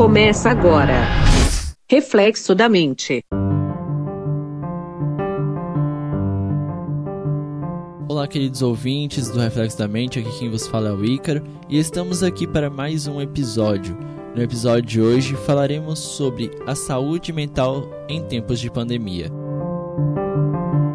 [0.00, 1.02] Começa agora.
[1.86, 3.22] Reflexo da mente.
[8.08, 11.78] Olá, queridos ouvintes do Reflexo da Mente, aqui quem vos fala é o Ícaro e
[11.78, 13.94] estamos aqui para mais um episódio.
[14.34, 19.30] No episódio de hoje falaremos sobre a saúde mental em tempos de pandemia.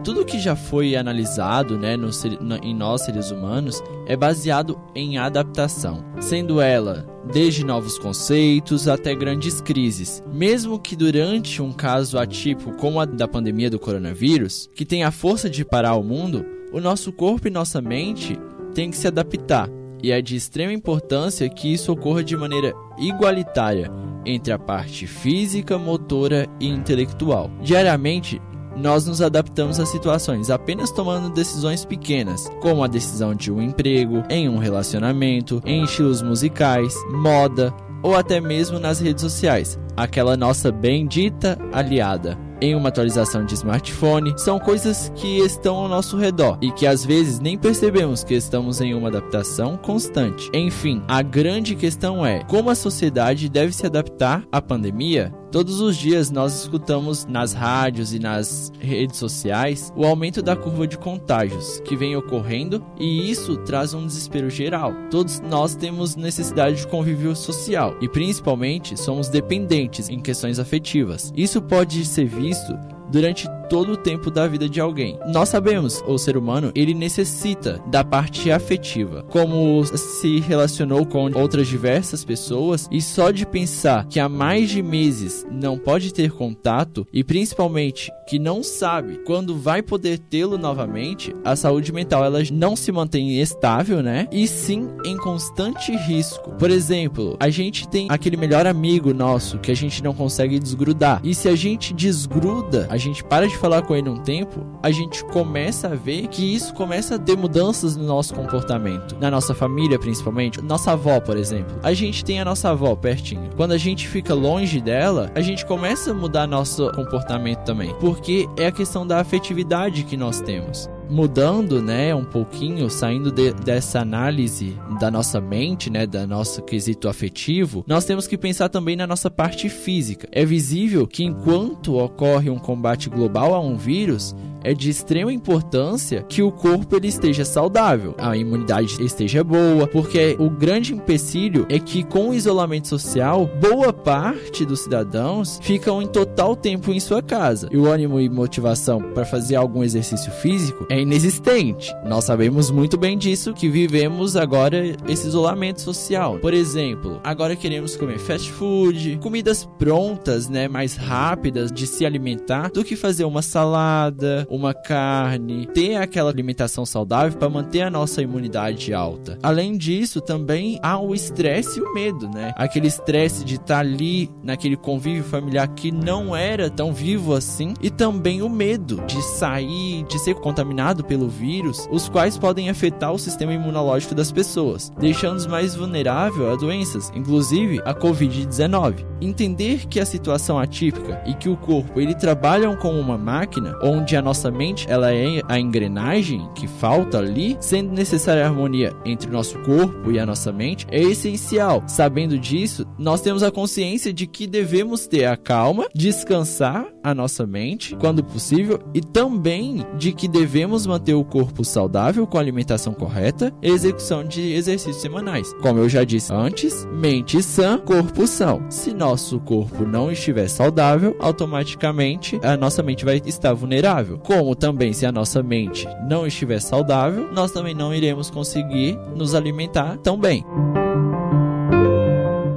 [0.06, 5.18] Tudo que já foi analisado né, no, no, em nós seres humanos é baseado em
[5.18, 10.23] adaptação, sendo ela desde novos conceitos até grandes crises.
[10.32, 15.10] Mesmo que durante um caso atípico como a da pandemia do coronavírus, que tem a
[15.10, 18.40] força de parar o mundo, o nosso corpo e nossa mente
[18.76, 19.68] têm que se adaptar.
[20.04, 23.91] E é de extrema importância que isso ocorra de maneira igualitária
[24.24, 27.49] entre a parte física, motora e intelectual.
[27.62, 28.40] Diariamente,
[28.75, 34.23] nós nos adaptamos a situações apenas tomando decisões pequenas, como a decisão de um emprego,
[34.29, 40.71] em um relacionamento, em estilos musicais, moda ou até mesmo nas redes sociais, aquela nossa
[40.71, 42.37] bendita aliada.
[42.62, 47.05] Em uma atualização de smartphone, são coisas que estão ao nosso redor e que às
[47.05, 50.49] vezes nem percebemos que estamos em uma adaptação constante.
[50.54, 55.96] Enfim, a grande questão é como a sociedade deve se adaptar à pandemia Todos os
[55.96, 61.79] dias nós escutamos nas rádios e nas redes sociais o aumento da curva de contágios
[61.85, 64.94] que vem ocorrendo e isso traz um desespero geral.
[65.09, 71.31] Todos nós temos necessidade de convívio social e principalmente somos dependentes em questões afetivas.
[71.35, 72.73] Isso pode ser visto
[73.12, 75.19] durante todo o tempo da vida de alguém.
[75.28, 81.68] Nós sabemos, o ser humano, ele necessita da parte afetiva, como se relacionou com outras
[81.68, 87.07] diversas pessoas e só de pensar que há mais de meses não pode ter contato
[87.13, 92.75] e principalmente que não sabe quando vai poder tê-lo novamente, a saúde mental ela não
[92.75, 94.28] se mantém estável, né?
[94.31, 96.52] E sim em constante risco.
[96.52, 101.22] Por exemplo, a gente tem aquele melhor amigo nosso que a gente não consegue desgrudar.
[101.24, 104.66] E se a gente desgruda, a gente para de de falar com ele um tempo,
[104.84, 109.31] a gente começa a ver que isso começa a ter mudanças no nosso comportamento, na
[109.31, 110.61] nossa família principalmente.
[110.61, 111.79] Nossa avó, por exemplo.
[111.81, 113.49] A gente tem a nossa avó pertinho.
[113.55, 118.47] Quando a gente fica longe dela, a gente começa a mudar nosso comportamento também, porque
[118.57, 123.99] é a questão da afetividade que nós temos mudando, né, um pouquinho, saindo de, dessa
[123.99, 129.07] análise da nossa mente, né, da nosso quesito afetivo, nós temos que pensar também na
[129.07, 130.27] nossa parte física.
[130.31, 136.23] É visível que enquanto ocorre um combate global a um vírus, é de extrema importância
[136.27, 141.77] que o corpo ele esteja saudável, a imunidade esteja boa, porque o grande empecilho é
[141.77, 147.21] que com o isolamento social, boa parte dos cidadãos ficam em total tempo em sua
[147.21, 147.69] casa.
[147.71, 151.93] E o ânimo e motivação para fazer algum exercício físico é inexistente.
[152.03, 156.39] Nós sabemos muito bem disso que vivemos agora esse isolamento social.
[156.39, 162.71] Por exemplo, agora queremos comer fast food, comidas prontas, né, mais rápidas de se alimentar
[162.71, 168.21] do que fazer uma salada, uma carne, ter aquela alimentação saudável para manter a nossa
[168.21, 169.38] imunidade alta.
[169.41, 172.53] Além disso, também há o estresse e o medo, né?
[172.55, 177.73] Aquele estresse de estar tá ali naquele convívio familiar que não era tão vivo assim,
[177.81, 183.11] e também o medo de sair, de ser contaminado pelo vírus, os quais podem afetar
[183.11, 189.05] o sistema imunológico das pessoas, deixando-os mais vulnerável a doenças, inclusive a COVID-19.
[189.21, 194.15] Entender que a situação atípica e que o corpo ele trabalham como uma máquina, onde
[194.15, 198.94] a nossa nossa mente ela é a engrenagem que falta ali, sendo necessária a harmonia
[199.06, 201.81] entre nosso corpo e a nossa mente, é essencial.
[201.88, 207.45] Sabendo disso, nós temos a consciência de que devemos ter a calma, descansar a nossa
[207.47, 213.53] mente quando possível e também de que devemos manter o corpo saudável com alimentação correta
[213.62, 215.53] e execução de exercícios semanais.
[215.62, 218.69] Como eu já disse antes, mente sã, corpo são.
[218.69, 224.18] Se nosso corpo não estiver saudável, automaticamente a nossa mente vai estar vulnerável.
[224.25, 229.36] Como também se a nossa mente não estiver saudável, nós também não iremos conseguir nos
[229.36, 230.44] alimentar tão bem.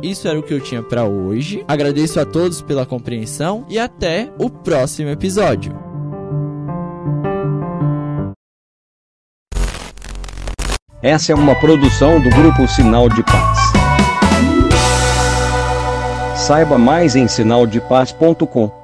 [0.03, 1.62] Isso era o que eu tinha para hoje.
[1.69, 5.76] Agradeço a todos pela compreensão e até o próximo episódio.
[11.03, 13.59] Essa é uma produção do grupo Sinal de Paz.
[16.35, 18.77] Saiba mais em sinaldepaz.com.